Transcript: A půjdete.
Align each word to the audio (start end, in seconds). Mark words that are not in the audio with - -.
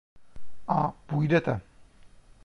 A 0.67 0.91
půjdete. 1.07 1.61